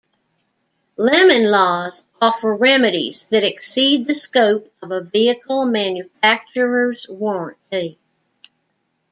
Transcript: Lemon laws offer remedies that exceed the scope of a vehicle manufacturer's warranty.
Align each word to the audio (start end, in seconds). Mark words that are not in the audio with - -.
Lemon 0.97 1.51
laws 1.51 2.05
offer 2.19 2.55
remedies 2.55 3.27
that 3.27 3.43
exceed 3.43 4.07
the 4.07 4.15
scope 4.15 4.73
of 4.81 4.89
a 4.89 5.01
vehicle 5.03 5.67
manufacturer's 5.67 7.05
warranty. 7.07 7.99